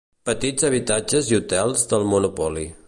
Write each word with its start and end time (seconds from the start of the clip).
Petits 0.29 0.65
habitatges 0.69 1.31
i 1.33 1.39
hotels 1.41 1.87
del 1.93 2.11
Monopoly. 2.15 2.69